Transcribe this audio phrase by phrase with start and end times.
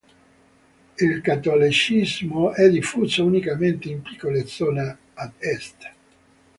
[0.99, 5.91] Il cattolicesimo è diffuso unicamente in piccole zone ad est.